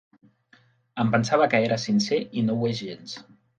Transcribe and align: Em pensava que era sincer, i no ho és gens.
Em 1.03 1.11
pensava 1.17 1.47
que 1.53 1.61
era 1.67 1.79
sincer, 1.85 2.21
i 2.41 2.45
no 2.49 2.59
ho 2.63 2.73
és 2.73 2.83
gens. 2.89 3.17